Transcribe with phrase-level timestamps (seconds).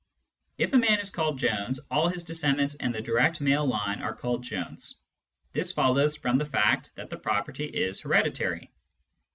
[0.57, 4.01] If a man is called Jones, all his de scendants in the direct male line
[4.01, 4.95] are called Jones;
[5.53, 8.71] this follows from the fact that the property is hereditary.